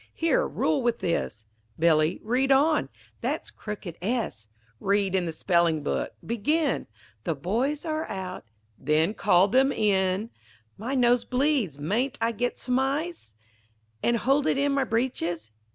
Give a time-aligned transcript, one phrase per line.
[0.15, 1.45] Here rule with this
[1.77, 2.89] Billy, read on,
[3.21, 4.47] That's crooked S.
[4.79, 6.87] Read in the spelling book Begin
[7.23, 8.43] The boys are out
[8.79, 10.31] Then call them in
[10.75, 13.35] My nose bleeds, mayn't I get some ice,
[14.03, 15.51] _And hold it in my breeches?